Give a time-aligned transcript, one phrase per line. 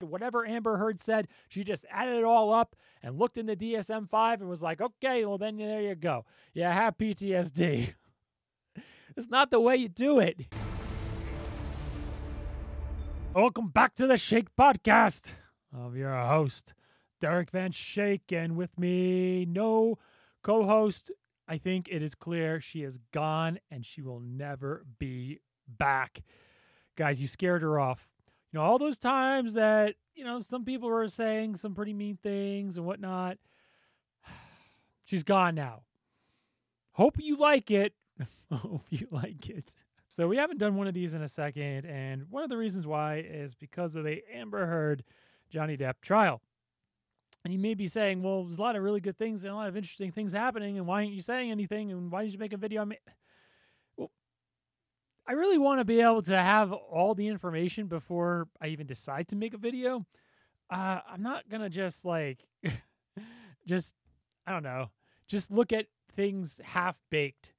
[0.00, 4.10] Whatever Amber Heard said, she just added it all up and looked in the DSM
[4.10, 6.26] 5 and was like, okay, well, then there you go.
[6.52, 7.94] Yeah, have PTSD.
[9.16, 10.52] it's not the way you do it.
[13.34, 15.32] Welcome back to the Schaik Podcast.
[15.74, 16.74] I'm your host,
[17.18, 19.98] Derek Van Schaik, and with me, no
[20.42, 21.10] co host.
[21.48, 26.22] I think it is clear she is gone and she will never be back.
[26.96, 28.08] Guys, you scared her off
[28.52, 32.18] you know, all those times that, you know, some people were saying some pretty mean
[32.22, 33.38] things and whatnot.
[35.04, 35.82] She's gone now.
[36.92, 37.92] Hope you like it.
[38.52, 39.74] Hope you like it.
[40.08, 42.86] So we haven't done one of these in a second, and one of the reasons
[42.86, 45.04] why is because of the Amber Heard
[45.50, 46.40] Johnny Depp trial.
[47.44, 49.56] And you may be saying, well, there's a lot of really good things and a
[49.56, 51.92] lot of interesting things happening, and why aren't you saying anything?
[51.92, 52.98] And why did you make a video on me?
[55.28, 59.28] I really want to be able to have all the information before I even decide
[59.28, 60.06] to make a video.
[60.70, 62.44] Uh, I'm not gonna just like,
[63.66, 63.94] just
[64.46, 64.90] I don't know,
[65.26, 67.52] just look at things half baked.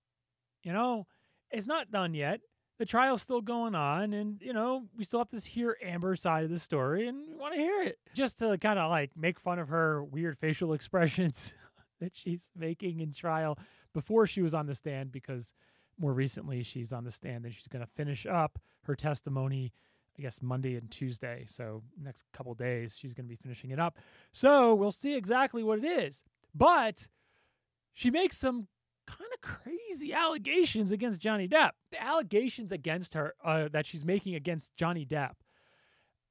[0.64, 1.08] You know,
[1.52, 2.40] it's not done yet.
[2.80, 6.46] The trial's still going on, and you know we still have to hear Amber's side
[6.46, 9.40] of the story, and we want to hear it just to kind of like make
[9.40, 11.54] fun of her weird facial expressions
[12.00, 13.58] that she's making in trial
[13.94, 15.54] before she was on the stand because
[16.00, 19.74] more recently she's on the stand and she's going to finish up her testimony
[20.18, 21.46] i guess monday and tuesday.
[21.48, 23.98] So next couple days she's going to be finishing it up.
[24.34, 26.24] So we'll see exactly what it is.
[26.56, 27.08] But
[27.94, 28.68] she makes some
[29.06, 31.72] kind of crazy allegations against johnny depp.
[31.92, 35.36] The allegations against her uh, that she's making against johnny depp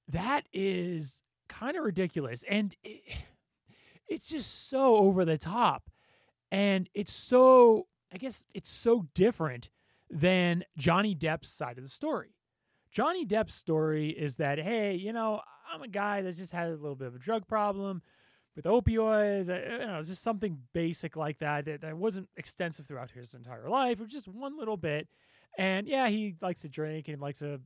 [0.09, 2.45] that is kind of ridiculous.
[2.49, 3.03] And it,
[4.09, 5.85] it's just so over the top.
[6.53, 9.71] And it's so I guess it's so different
[10.11, 12.35] than Johnny Depp's side of the story.
[12.91, 15.41] Johnny Depp's story is that, hey, you know,
[15.73, 18.03] I'm a guy that's just had a little bit of a drug problem
[18.55, 19.49] with opioids.
[19.49, 23.69] You know, it's just something basic like that, that that wasn't extensive throughout his entire
[23.69, 25.09] life, or just one little bit.
[25.59, 27.61] And yeah, he likes to drink and likes to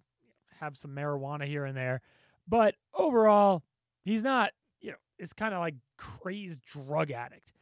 [0.59, 2.01] have some marijuana here and there.
[2.49, 3.63] But overall,
[4.03, 7.53] he's not, you know, it's kind of like crazed drug addict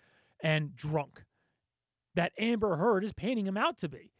[0.42, 1.24] and drunk
[2.14, 4.12] that Amber Heard is painting him out to be.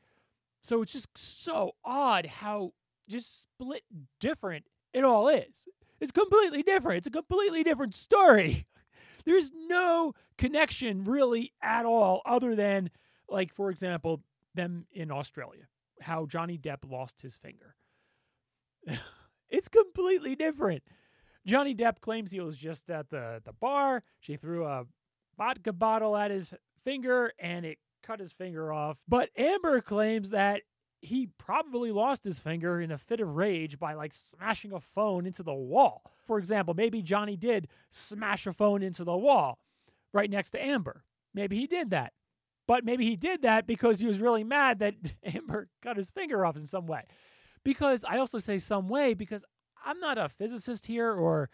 [0.62, 2.72] So it's just so odd how
[3.09, 3.82] just split
[4.21, 5.69] different it all is.
[6.00, 6.99] It's completely different.
[6.99, 8.66] It's a completely different story.
[9.25, 12.91] There's no connection really at all, other than,
[13.28, 14.22] like, for example,
[14.55, 15.65] them in Australia,
[16.00, 17.76] how Johnny Depp lost his finger.
[19.50, 20.82] it's completely different.
[21.47, 24.03] Johnny Depp claims he was just at the, the bar.
[24.20, 24.84] She threw a
[25.37, 28.98] vodka bottle at his finger and it cut his finger off.
[29.06, 30.62] But Amber claims that
[31.00, 35.26] he probably lost his finger in a fit of rage by like smashing a phone
[35.26, 36.02] into the wall.
[36.26, 39.58] For example, maybe Johnny did smash a phone into the wall
[40.12, 41.04] right next to Amber.
[41.34, 42.12] Maybe he did that.
[42.66, 46.44] But maybe he did that because he was really mad that Amber cut his finger
[46.44, 47.04] off in some way.
[47.64, 49.44] Because I also say some way because
[49.84, 51.48] I'm not a physicist here or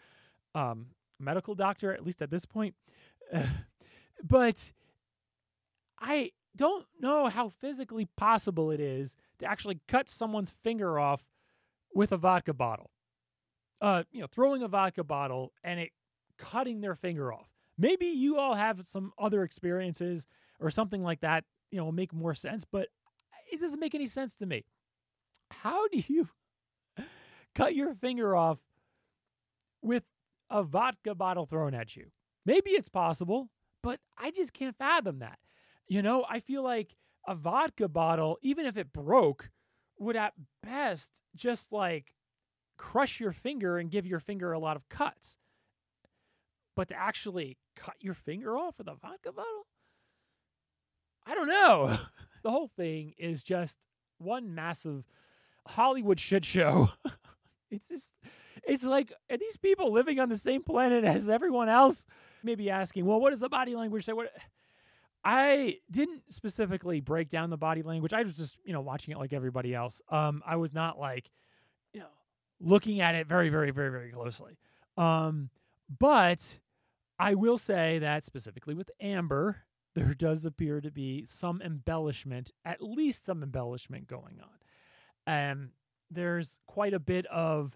[0.53, 0.87] um,
[1.19, 2.75] medical doctor, at least at this point.
[4.23, 4.71] but
[5.99, 11.25] I don't know how physically possible it is to actually cut someone's finger off
[11.93, 12.91] with a vodka bottle.
[13.81, 15.91] Uh, you know, throwing a vodka bottle and it
[16.37, 17.49] cutting their finger off.
[17.77, 20.27] Maybe you all have some other experiences
[20.59, 22.87] or something like that, you know, make more sense, but
[23.51, 24.65] it doesn't make any sense to me.
[25.51, 26.29] How do you
[27.55, 28.59] cut your finger off
[29.81, 30.03] with
[30.49, 32.07] a vodka bottle thrown at you?
[32.45, 33.49] Maybe it's possible,
[33.83, 35.39] but I just can't fathom that.
[35.87, 36.95] You know, I feel like
[37.27, 39.49] a vodka bottle, even if it broke,
[39.99, 42.13] would at best just like
[42.77, 45.37] crush your finger and give your finger a lot of cuts.
[46.75, 49.67] But to actually cut your finger off with a vodka bottle?
[51.25, 51.97] I don't know.
[52.43, 53.77] the whole thing is just
[54.17, 55.05] one massive
[55.67, 56.89] Hollywood shit show.
[57.71, 58.13] it's just,
[58.67, 62.05] it's like, are these people living on the same planet as everyone else?
[62.43, 64.13] Maybe asking, well, what does the body language say?
[64.13, 64.31] What?
[65.25, 68.13] I didn't specifically break down the body language.
[68.13, 69.99] I was just, you know, watching it like everybody else.
[70.09, 71.31] Um, I was not like,
[71.93, 72.05] you know,
[72.61, 74.59] looking at it very, very, very, very closely.
[74.97, 75.49] Um,
[75.99, 76.59] but
[77.17, 79.63] I will say that specifically with Amber,
[79.95, 85.51] there does appear to be some embellishment, at least some embellishment going on.
[85.51, 85.69] Um,
[86.11, 87.75] there's quite a bit of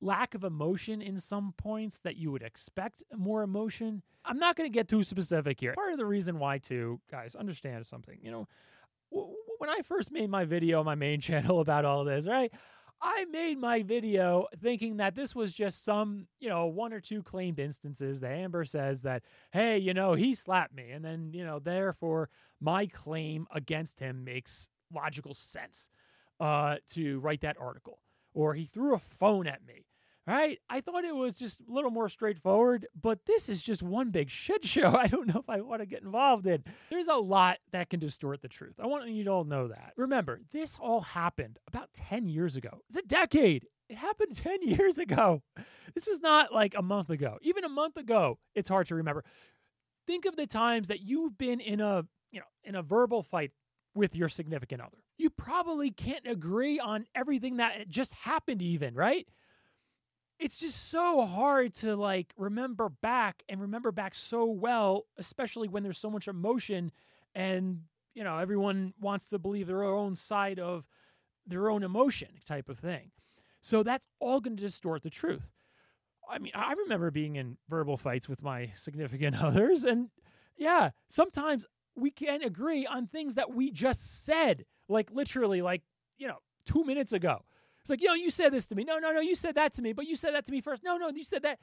[0.00, 4.02] lack of emotion in some points that you would expect more emotion.
[4.24, 5.74] I'm not going to get too specific here.
[5.74, 8.18] Part of the reason why, too, guys, understand something.
[8.22, 8.48] You know,
[9.58, 12.52] when I first made my video on my main channel about all this, right?
[13.02, 17.22] I made my video thinking that this was just some, you know, one or two
[17.22, 20.90] claimed instances that Amber says that, hey, you know, he slapped me.
[20.90, 22.28] And then, you know, therefore
[22.60, 25.88] my claim against him makes logical sense
[26.40, 28.00] uh, to write that article.
[28.34, 29.86] Or he threw a phone at me
[30.26, 30.58] right?
[30.68, 34.30] I thought it was just a little more straightforward, but this is just one big
[34.30, 34.94] shit show.
[34.96, 36.64] I don't know if I want to get involved in.
[36.90, 38.74] There's a lot that can distort the truth.
[38.78, 39.92] I want you to all know that.
[39.96, 42.82] Remember, this all happened about 10 years ago.
[42.88, 43.66] It's a decade.
[43.88, 45.42] It happened 10 years ago.
[45.94, 47.38] This was not like a month ago.
[47.42, 49.24] Even a month ago, it's hard to remember.
[50.06, 53.52] Think of the times that you've been in a, you know, in a verbal fight
[53.94, 54.98] with your significant other.
[55.18, 59.26] You probably can't agree on everything that just happened even, right?
[60.40, 65.82] It's just so hard to like remember back and remember back so well, especially when
[65.82, 66.90] there's so much emotion
[67.34, 67.82] and
[68.14, 70.86] you know everyone wants to believe their own side of
[71.46, 73.10] their own emotion type of thing.
[73.60, 75.52] So that's all going to distort the truth.
[76.28, 80.08] I mean, I remember being in verbal fights with my significant others and
[80.56, 85.82] yeah, sometimes we can agree on things that we just said, like literally like,
[86.16, 87.42] you know, 2 minutes ago.
[87.82, 88.84] It's like, yo, you said this to me.
[88.84, 90.82] No, no, no, you said that to me, but you said that to me first.
[90.82, 91.58] No, no, you said that.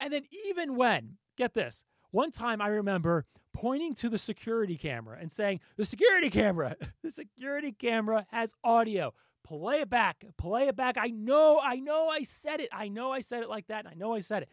[0.00, 5.18] And then even when, get this, one time I remember pointing to the security camera
[5.20, 9.12] and saying, the security camera, the security camera has audio.
[9.44, 10.24] Play it back.
[10.36, 10.96] Play it back.
[10.98, 12.68] I know, I know I said it.
[12.72, 13.86] I know I said it like that.
[13.86, 14.48] I know I said it.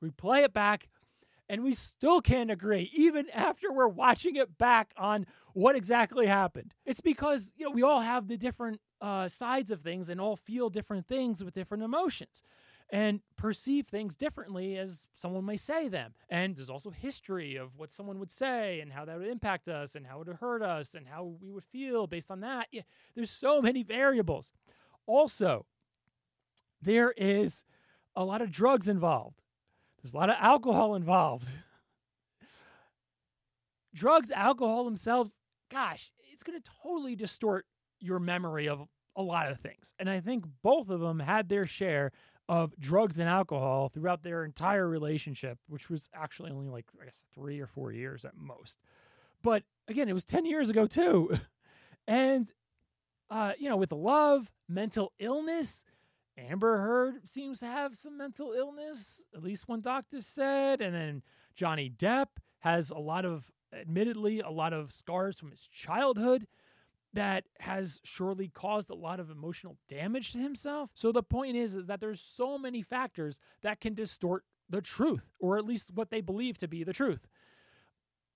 [0.00, 0.88] We play it back
[1.48, 6.74] and we still can't agree, even after we're watching it back on what exactly happened.
[6.84, 10.36] It's because, you know, we all have the different uh, sides of things and all
[10.36, 12.42] feel different things with different emotions
[12.90, 16.14] and perceive things differently as someone may say them.
[16.30, 19.94] And there's also history of what someone would say and how that would impact us
[19.94, 22.68] and how it would hurt us and how we would feel based on that.
[22.72, 22.82] Yeah,
[23.14, 24.52] there's so many variables.
[25.06, 25.66] Also,
[26.80, 27.64] there is
[28.16, 29.42] a lot of drugs involved.
[30.02, 31.50] There's a lot of alcohol involved.
[33.94, 35.36] drugs, alcohol themselves,
[35.70, 37.66] gosh, it's going to totally distort
[38.00, 38.86] your memory of
[39.16, 39.92] a lot of things.
[39.98, 42.12] And I think both of them had their share
[42.48, 47.24] of drugs and alcohol throughout their entire relationship, which was actually only like, I guess,
[47.34, 48.78] three or four years at most.
[49.42, 51.36] But again, it was 10 years ago too.
[52.08, 52.50] and,
[53.30, 55.84] uh, you know, with love, mental illness,
[56.38, 60.80] Amber Heard seems to have some mental illness, at least one doctor said.
[60.80, 61.22] And then
[61.54, 62.26] Johnny Depp
[62.60, 66.46] has a lot of, admittedly, a lot of scars from his childhood
[67.14, 70.90] that has surely caused a lot of emotional damage to himself.
[70.94, 75.30] So the point is is that there's so many factors that can distort the truth
[75.40, 77.26] or at least what they believe to be the truth.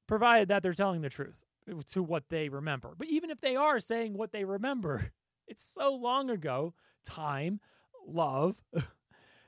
[0.07, 1.45] Provided that they're telling the truth
[1.91, 2.95] to what they remember.
[2.97, 5.13] But even if they are saying what they remember,
[5.47, 7.61] it's so long ago, time,
[8.07, 8.57] love,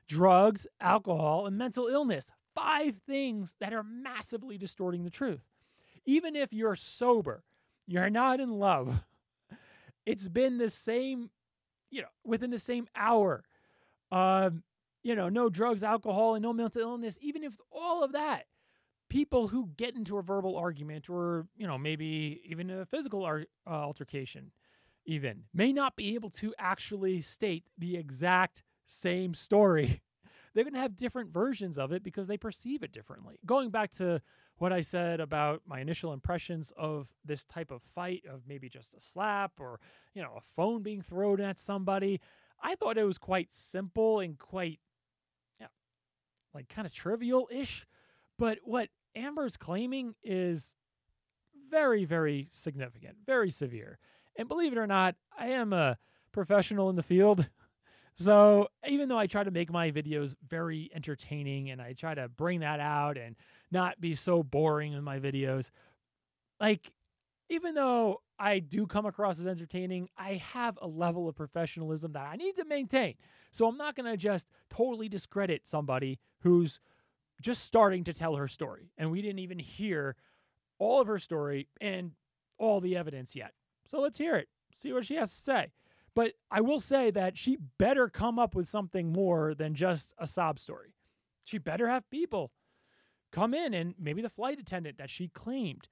[0.09, 2.31] drugs, alcohol, and mental illness.
[2.55, 5.43] Five things that are massively distorting the truth.
[6.07, 7.43] Even if you're sober,
[7.87, 9.05] you're not in love,
[10.07, 11.31] it's been the same,
[11.91, 13.45] you know, within the same hour.
[14.11, 14.63] Um,
[15.03, 17.19] you know, no drugs, alcohol, and no mental illness.
[17.21, 18.45] Even if all of that,
[19.11, 23.47] people who get into a verbal argument or you know maybe even a physical ar-
[23.67, 24.51] uh, altercation,
[25.05, 30.03] even may not be able to actually state the exact same story.
[30.55, 33.39] They're going to have different versions of it because they perceive it differently.
[33.45, 34.23] Going back to
[34.59, 38.95] what I said about my initial impressions of this type of fight, of maybe just
[38.95, 39.81] a slap or,
[40.15, 42.21] you know, a phone being thrown at somebody.
[42.63, 44.81] I thought it was quite simple and quite,
[45.61, 45.67] yeah,
[46.55, 47.87] like kind of trivial ish.
[48.39, 50.77] But what Amber's claiming is
[51.71, 53.99] very, very significant, very severe.
[54.37, 55.99] And believe it or not, I am a
[56.33, 57.49] professional in the field.
[58.17, 62.29] So even though I try to make my videos very entertaining and I try to
[62.29, 63.35] bring that out and
[63.73, 65.71] not be so boring in my videos,
[66.61, 66.93] like
[67.49, 72.27] even though I do come across as entertaining, I have a level of professionalism that
[72.27, 73.15] I need to maintain.
[73.53, 76.81] So I'm not going to just totally discredit somebody who's
[77.41, 78.93] just starting to tell her story.
[78.97, 80.17] And we didn't even hear
[80.79, 82.13] all of her story and
[82.59, 83.53] all the evidence yet.
[83.87, 85.73] So let's hear it, see what she has to say.
[86.15, 90.27] But I will say that she better come up with something more than just a
[90.27, 90.95] sob story.
[91.43, 92.53] She better have people
[93.33, 95.89] come in and maybe the flight attendant that she claimed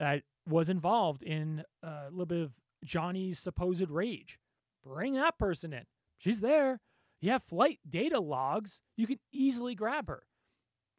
[0.00, 2.52] that was involved in uh, a little bit of
[2.84, 4.38] Johnny's supposed rage.
[4.84, 5.84] Bring that person in.
[6.18, 6.80] She's there.
[7.20, 8.80] You have flight data logs.
[8.96, 10.24] You can easily grab her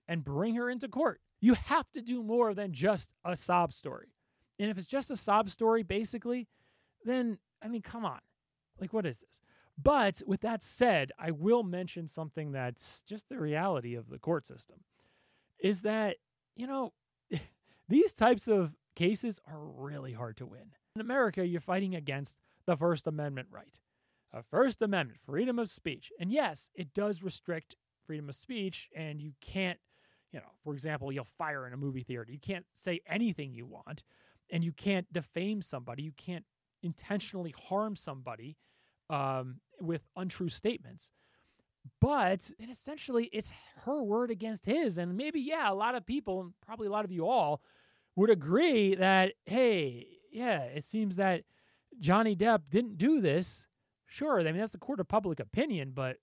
[0.08, 1.20] and bring her into court.
[1.42, 4.14] You have to do more than just a sob story.
[4.60, 6.48] And if it's just a sob story, basically,
[7.04, 8.20] then, I mean, come on.
[8.82, 9.40] Like, what is this?
[9.82, 14.46] But with that said, I will mention something that's just the reality of the court
[14.46, 14.80] system
[15.60, 16.18] is that,
[16.56, 16.94] you know,
[17.88, 20.74] these types of cases are really hard to win.
[20.96, 23.80] In America, you're fighting against the First Amendment right.
[24.34, 26.12] A First Amendment, freedom of speech.
[26.20, 29.80] And yes, it does restrict freedom of speech, and you can't,
[30.32, 32.26] you know, for example, you'll fire in a movie theater.
[32.30, 34.04] You can't say anything you want,
[34.50, 36.04] and you can't defame somebody.
[36.04, 36.46] You can't
[36.82, 38.58] intentionally harm somebody
[39.12, 41.12] um, with untrue statements.
[42.00, 43.54] But essentially, it's
[43.86, 44.98] her word against his.
[44.98, 47.62] And maybe, yeah, a lot of people, probably a lot of you all,
[48.16, 51.44] would agree that, hey, yeah, it seems that
[52.00, 53.68] Johnny Depp didn't do this.
[54.06, 56.18] Sure, I mean, that's the court of public opinion, but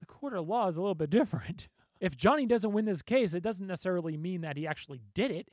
[0.00, 1.68] the court of law is a little bit different.
[2.00, 5.50] If Johnny doesn't win this case, it doesn't necessarily mean that he actually did it.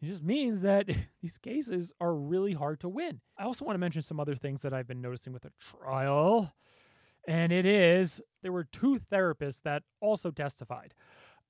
[0.00, 0.88] It just means that
[1.22, 3.20] these cases are really hard to win.
[3.36, 6.52] I also want to mention some other things that I've been noticing with the trial.
[7.26, 10.94] And it is there were two therapists that also testified.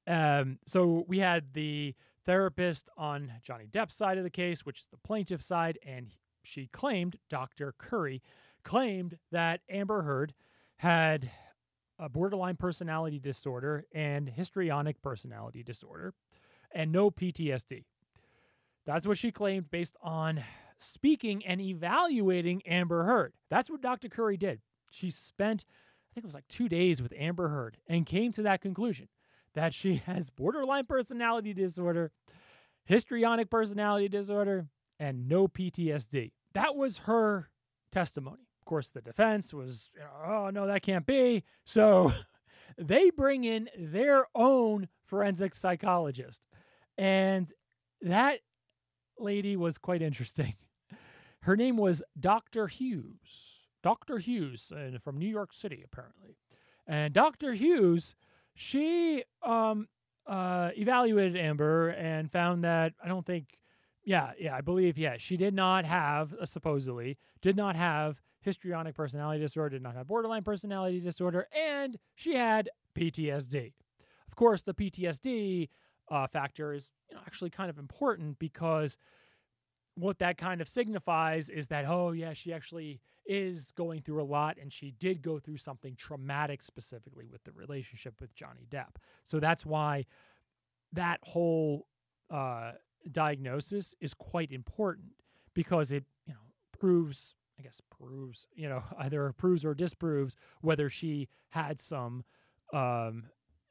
[0.06, 4.86] Um, so we had the therapist on Johnny Depp's side of the case, which is
[4.90, 6.08] the plaintiff side, and
[6.42, 7.74] she claimed, Dr.
[7.78, 8.22] Curry
[8.64, 10.34] claimed that Amber Heard
[10.76, 11.30] had
[11.98, 16.14] a borderline personality disorder and histrionic personality disorder
[16.72, 17.84] and no PTSD.
[18.88, 20.42] That's what she claimed based on
[20.78, 23.34] speaking and evaluating Amber Heard.
[23.50, 24.08] That's what Dr.
[24.08, 24.62] Curry did.
[24.90, 28.42] She spent, I think it was like two days with Amber Heard and came to
[28.44, 29.08] that conclusion
[29.54, 32.12] that she has borderline personality disorder,
[32.86, 34.68] histrionic personality disorder,
[34.98, 36.32] and no PTSD.
[36.54, 37.50] That was her
[37.92, 38.48] testimony.
[38.62, 39.90] Of course, the defense was,
[40.26, 41.44] oh, no, that can't be.
[41.66, 42.10] So
[42.78, 46.40] they bring in their own forensic psychologist.
[46.96, 47.52] And
[48.00, 48.40] that
[49.20, 50.54] lady was quite interesting.
[51.42, 52.66] Her name was Dr.
[52.66, 53.68] Hughes.
[53.82, 54.18] Dr.
[54.18, 54.72] Hughes
[55.02, 56.36] from New York City, apparently.
[56.86, 57.52] And Dr.
[57.52, 58.14] Hughes
[58.58, 59.86] she um
[60.26, 63.56] uh evaluated Amber and found that I don't think
[64.04, 68.94] yeah, yeah, I believe yeah, she did not have uh, supposedly did not have histrionic
[68.94, 73.74] personality disorder, did not have borderline personality disorder, and she had PTSD.
[74.26, 75.68] Of course, the PTSD
[76.10, 78.98] uh, factor is you know, actually kind of important because
[79.94, 84.24] what that kind of signifies is that oh yeah she actually is going through a
[84.24, 88.96] lot and she did go through something traumatic specifically with the relationship with johnny depp.
[89.22, 90.06] So that's why
[90.92, 91.86] that whole
[92.30, 92.72] uh,
[93.10, 95.12] diagnosis is quite important
[95.54, 96.40] because it you know
[96.78, 102.24] proves i guess proves you know either proves or disproves whether she had some
[102.72, 103.24] um,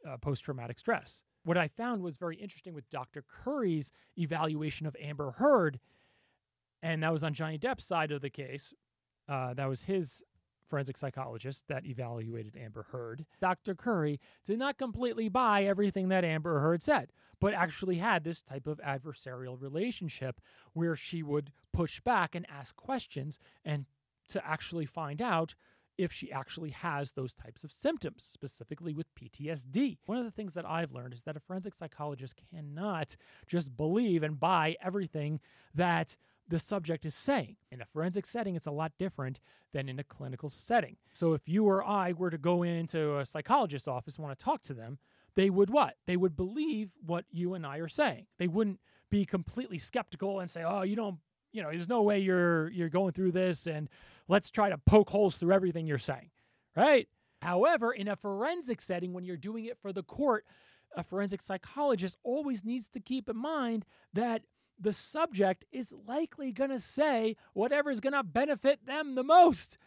[0.07, 5.31] uh, post-traumatic stress what i found was very interesting with dr curry's evaluation of amber
[5.31, 5.79] heard
[6.81, 8.73] and that was on Johnny Depp's side of the case.
[9.27, 10.23] Uh, that was his
[10.69, 13.25] forensic psychologist that evaluated Amber Heard.
[13.39, 13.73] Dr.
[13.73, 18.67] Curry did not completely buy everything that Amber Heard said, but actually had this type
[18.67, 20.41] of adversarial relationship
[20.73, 23.85] where she would push back and ask questions and
[24.27, 25.55] to actually find out
[25.97, 29.97] if she actually has those types of symptoms, specifically with PTSD.
[30.05, 33.15] One of the things that I've learned is that a forensic psychologist cannot
[33.47, 35.39] just believe and buy everything
[35.73, 36.15] that
[36.47, 37.57] the subject is saying.
[37.71, 39.39] In a forensic setting, it's a lot different
[39.73, 40.97] than in a clinical setting.
[41.13, 44.43] So if you or I were to go into a psychologist's office and want to
[44.45, 44.99] talk to them,
[45.35, 45.95] they would what?
[46.05, 48.27] They would believe what you and I are saying.
[48.39, 51.19] They wouldn't be completely skeptical and say, "Oh, you don't,
[51.51, 53.89] you know, there's no way you're you're going through this and
[54.27, 56.29] let's try to poke holes through everything you're saying."
[56.75, 57.07] Right?
[57.41, 60.45] However, in a forensic setting when you're doing it for the court,
[60.95, 64.43] a forensic psychologist always needs to keep in mind that
[64.79, 69.77] the subject is likely going to say whatever is going to benefit them the most.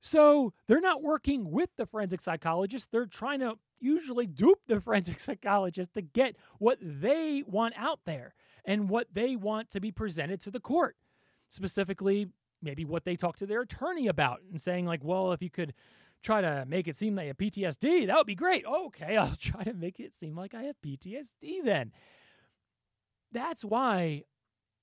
[0.00, 2.90] So they're not working with the forensic psychologist.
[2.92, 8.34] They're trying to usually dupe the forensic psychologist to get what they want out there
[8.64, 10.96] and what they want to be presented to the court.
[11.48, 12.28] Specifically,
[12.62, 15.72] maybe what they talk to their attorney about and saying, like, well, if you could
[16.22, 18.64] try to make it seem like you have PTSD, that would be great.
[18.66, 21.92] Okay, I'll try to make it seem like I have PTSD then.
[23.32, 24.24] That's why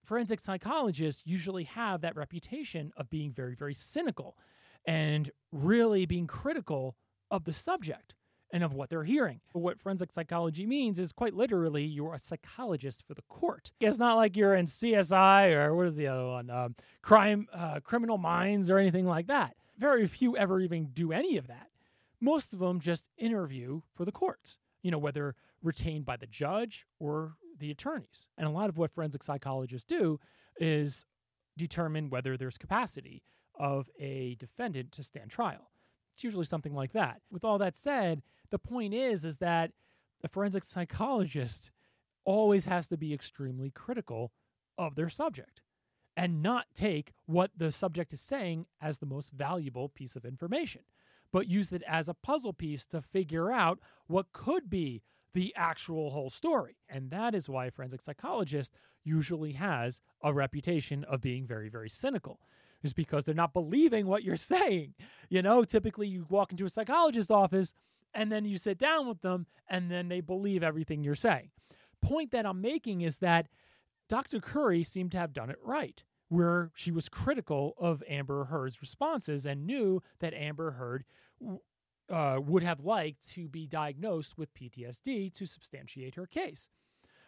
[0.05, 4.37] forensic psychologists usually have that reputation of being very, very cynical
[4.85, 6.95] and really being critical
[7.31, 8.13] of the subject
[8.53, 9.41] and of what they're hearing.
[9.53, 13.71] What forensic psychology means is quite literally you're a psychologist for the court.
[13.81, 17.79] It's not like you're in CSI or what is the other one, um, crime, uh,
[17.83, 19.55] criminal minds or anything like that.
[19.79, 21.69] Very few ever even do any of that.
[22.21, 24.59] Most of them just interview for the courts.
[24.83, 28.27] You know, whether retained by the judge or the attorneys.
[28.37, 30.19] And a lot of what forensic psychologists do
[30.57, 31.05] is
[31.57, 33.23] determine whether there's capacity
[33.55, 35.71] of a defendant to stand trial.
[36.13, 37.21] It's usually something like that.
[37.31, 38.21] With all that said,
[38.53, 39.71] the point is is that
[40.23, 41.71] a forensic psychologist
[42.23, 44.31] always has to be extremely critical
[44.77, 45.63] of their subject
[46.15, 50.83] and not take what the subject is saying as the most valuable piece of information,
[51.31, 55.01] but use it as a puzzle piece to figure out what could be
[55.33, 56.77] the actual whole story.
[56.87, 58.71] And that is why a forensic psychologist
[59.03, 62.39] usually has a reputation of being very, very cynical.
[62.83, 64.93] Is because they're not believing what you're saying.
[65.27, 67.73] You know, typically you walk into a psychologist's office
[68.13, 71.49] and then you sit down with them and then they believe everything you're saying.
[72.01, 73.47] Point that I'm making is that
[74.09, 74.39] Dr.
[74.39, 79.45] Curry seemed to have done it right, where she was critical of Amber Heard's responses
[79.45, 81.05] and knew that Amber Heard
[82.09, 86.69] uh, would have liked to be diagnosed with PTSD to substantiate her case.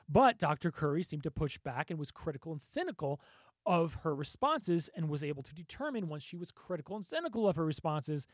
[0.07, 0.71] But Dr.
[0.71, 3.19] Curry seemed to push back and was critical and cynical
[3.65, 7.55] of her responses and was able to determine once she was critical and cynical of
[7.55, 8.27] her responses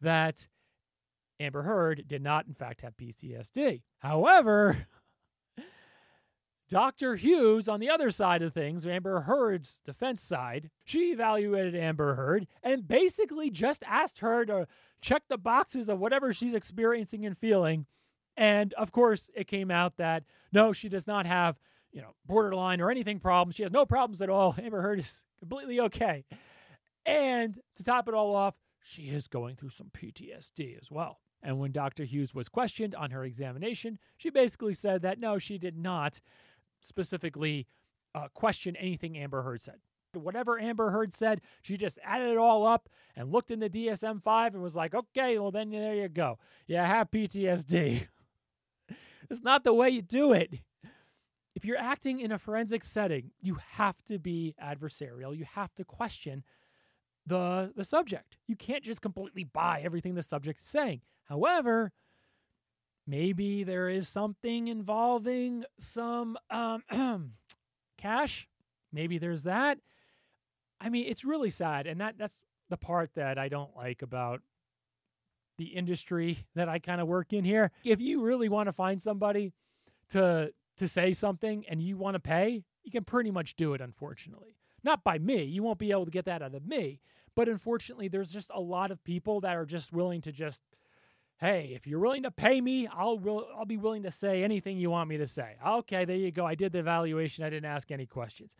[0.00, 0.46] that
[1.38, 3.82] Amber Heard did not, in fact, have PTSD.
[3.98, 4.86] However,
[6.68, 7.16] Dr.
[7.16, 12.46] Hughes, on the other side of things, Amber Heard's defense side, she evaluated Amber Heard
[12.62, 14.66] and basically just asked her to
[15.00, 17.86] check the boxes of whatever she's experiencing and feeling.
[18.36, 21.58] And of course, it came out that no, she does not have,
[21.92, 23.54] you know, borderline or anything problems.
[23.54, 24.54] She has no problems at all.
[24.62, 26.24] Amber Heard is completely okay.
[27.04, 31.20] And to top it all off, she is going through some PTSD as well.
[31.46, 32.02] And when Dr.
[32.02, 36.20] Hughes was questioned on her examination, she basically said that no, she did not
[36.80, 37.68] specifically
[38.16, 39.76] uh, question anything Amber Heard said.
[40.12, 44.24] Whatever Amber Heard said, she just added it all up and looked in the DSM
[44.24, 46.40] 5 and was like, okay, well, then there you go.
[46.66, 48.08] You have PTSD.
[49.30, 50.52] it's not the way you do it.
[51.54, 55.36] If you're acting in a forensic setting, you have to be adversarial.
[55.36, 56.42] You have to question
[57.26, 58.36] the, the subject.
[58.46, 61.00] You can't just completely buy everything the subject is saying.
[61.24, 61.92] However,
[63.06, 66.82] maybe there is something involving some um,
[67.98, 68.48] cash.
[68.92, 69.78] Maybe there's that.
[70.80, 74.42] I mean, it's really sad, and that that's the part that I don't like about
[75.58, 77.70] the industry that I kind of work in here.
[77.84, 79.52] If you really want to find somebody
[80.10, 83.80] to to say something and you want to pay, you can pretty much do it
[83.80, 84.56] unfortunately.
[84.86, 85.42] Not by me.
[85.42, 87.00] You won't be able to get that out of me.
[87.34, 90.62] But unfortunately, there's just a lot of people that are just willing to just
[91.38, 94.78] hey, if you're willing to pay me, I'll will, I'll be willing to say anything
[94.78, 95.56] you want me to say.
[95.66, 96.46] Okay, there you go.
[96.46, 97.44] I did the evaluation.
[97.44, 98.56] I didn't ask any questions.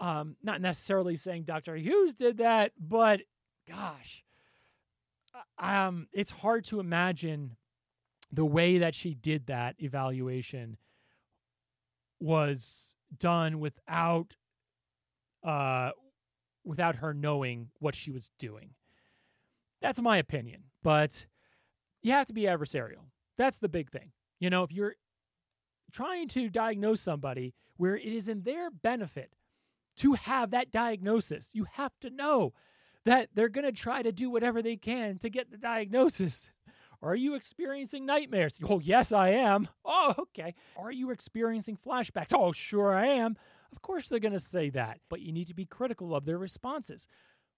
[0.00, 1.76] Um, not necessarily saying Dr.
[1.76, 3.20] Hughes did that, but
[3.68, 4.24] gosh,
[5.58, 7.56] um, it's hard to imagine
[8.32, 10.78] the way that she did that evaluation
[12.20, 14.34] was done without
[15.44, 15.90] uh
[16.64, 18.70] without her knowing what she was doing.
[19.80, 20.64] That's my opinion.
[20.82, 21.26] But
[22.02, 23.06] you have to be adversarial.
[23.36, 24.12] That's the big thing.
[24.40, 24.96] You know, if you're
[25.92, 29.32] trying to diagnose somebody where it is in their benefit
[29.96, 32.52] to have that diagnosis, you have to know
[33.04, 36.50] that they're going to try to do whatever they can to get the diagnosis.
[37.02, 38.58] Are you experiencing nightmares?
[38.68, 39.68] Oh, yes, I am.
[39.84, 40.54] Oh, okay.
[40.76, 42.34] Are you experiencing flashbacks?
[42.34, 43.36] Oh, sure, I am.
[43.72, 46.38] Of course, they're going to say that, but you need to be critical of their
[46.38, 47.06] responses.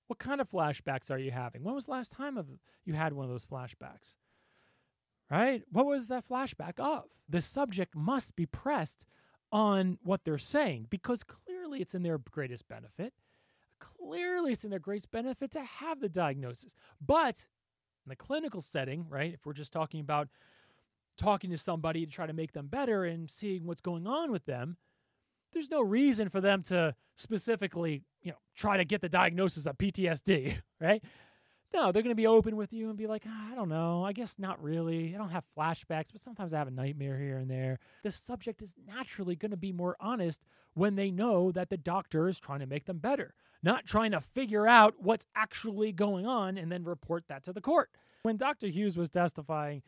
[0.09, 1.63] What kind of flashbacks are you having?
[1.63, 2.47] When was the last time of
[2.85, 4.17] you had one of those flashbacks?
[5.31, 5.63] right?
[5.71, 7.05] What was that flashback of?
[7.29, 9.07] The subject must be pressed
[9.53, 13.15] on what they're saying because clearly it's in their greatest benefit.
[13.79, 16.75] Clearly it's in their greatest benefit to have the diagnosis.
[17.05, 17.47] But
[18.05, 20.29] in the clinical setting, right, if we're just talking about
[21.17, 24.47] talking to somebody to try to make them better and seeing what's going on with
[24.47, 24.77] them,
[25.53, 29.79] there's no reason for them to specifically, you know, try to get the diagnosis of
[29.79, 31.03] PTSD, right?
[31.73, 34.05] No, they're going to be open with you and be like, oh, I don't know.
[34.05, 35.15] I guess not really.
[35.15, 37.79] I don't have flashbacks, but sometimes I have a nightmare here and there.
[38.03, 40.43] The subject is naturally going to be more honest
[40.75, 44.21] when they know that the doctor is trying to make them better, not trying to
[44.21, 47.91] figure out what's actually going on and then report that to the court.
[48.23, 48.67] When Dr.
[48.67, 49.83] Hughes was testifying,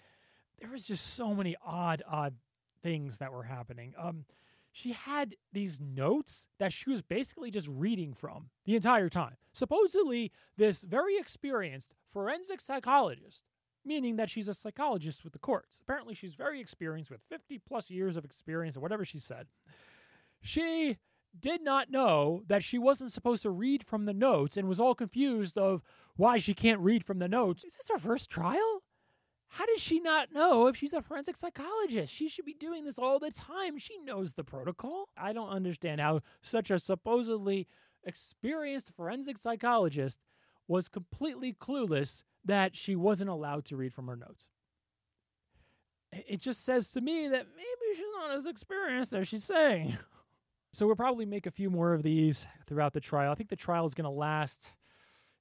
[0.61, 2.35] there was just so many odd, odd
[2.83, 3.93] things that were happening.
[3.99, 4.25] Um,
[4.73, 9.37] she had these notes that she was basically just reading from the entire time.
[9.53, 13.45] Supposedly, this very experienced forensic psychologist,
[13.85, 15.79] meaning that she's a psychologist with the courts.
[15.83, 19.47] Apparently, she's very experienced with 50 plus years of experience or whatever she said.
[20.41, 20.97] She
[21.39, 24.95] did not know that she wasn't supposed to read from the notes and was all
[24.95, 25.83] confused of
[26.17, 27.65] why she can't read from the notes.
[27.65, 28.82] Is this her first trial?
[29.53, 32.11] How does she not know if she's a forensic psychologist?
[32.11, 33.77] She should be doing this all the time.
[33.77, 35.11] She knows the protocol.
[35.15, 37.69] I don't understand how such a supposedly
[38.03, 40.21] experienced forensic psychologist
[40.69, 44.49] was completely clueless that she wasn't allowed to read from her notes.
[46.13, 49.99] It just says to me that maybe she's not as experienced as she's saying.
[50.75, 53.31] So we'll probably make a few more of these throughout the trial.
[53.31, 54.73] I think the trial is going to last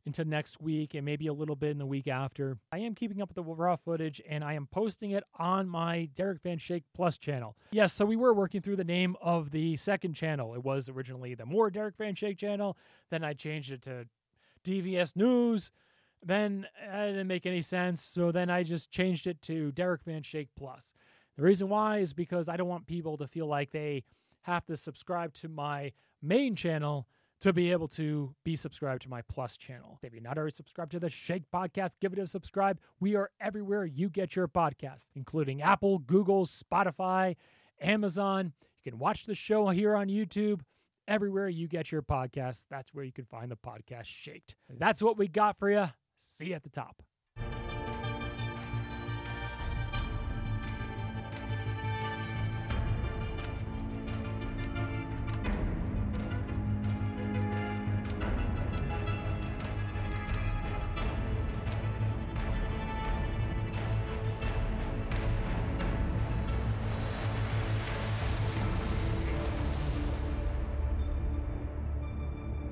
[0.05, 2.57] into next week and maybe a little bit in the week after.
[2.71, 6.09] I am keeping up with the raw footage and I am posting it on my
[6.15, 7.55] Derek Van Schaik Plus channel.
[7.71, 10.55] Yes, so we were working through the name of the second channel.
[10.55, 12.77] It was originally the More Derek Van Schaik channel.
[13.09, 14.07] Then I changed it to
[14.63, 15.71] DVS News.
[16.23, 18.01] Then uh, it didn't make any sense.
[18.01, 20.93] So then I just changed it to Derek Van Schaik Plus.
[21.37, 24.03] The reason why is because I don't want people to feel like they
[24.43, 27.07] have to subscribe to my main channel
[27.41, 29.99] to be able to be subscribed to my plus channel.
[30.03, 32.79] If you're not already subscribed to the Schaik Podcast, give it a subscribe.
[32.99, 37.35] We are everywhere you get your podcast, including Apple, Google, Spotify,
[37.81, 38.53] Amazon.
[38.83, 40.61] You can watch the show here on YouTube.
[41.07, 44.55] Everywhere you get your podcast, that's where you can find the podcast Shaked.
[44.69, 45.87] That's what we got for you.
[46.15, 47.01] See you at the top.